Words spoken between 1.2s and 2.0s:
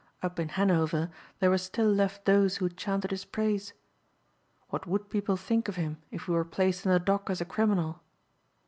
there were still